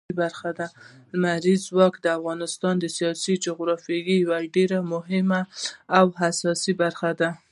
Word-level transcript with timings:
لمریز 1.13 1.59
ځواک 1.69 1.93
د 2.01 2.05
افغانستان 2.19 2.73
د 2.79 2.85
سیاسي 2.97 3.33
جغرافیې 3.45 4.15
یوه 4.23 4.37
ډېره 4.55 4.77
مهمه 4.93 5.41
او 5.97 6.05
اساسي 6.29 6.73
برخه 6.81 7.09
ده. 7.19 7.29